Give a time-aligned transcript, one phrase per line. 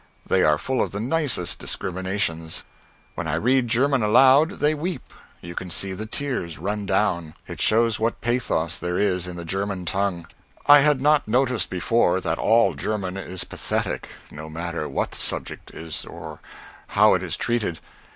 [0.25, 2.63] They are full of the nicest discriminations.
[3.13, 7.35] When I read German aloud they weep; you can see the tears run down.
[7.47, 10.25] It shows what pathos there is in the German tongue.
[10.65, 15.69] I had not noticed before that all German is pathetic, no matter what the subject
[15.69, 16.39] is nor
[16.87, 17.79] how it is treated.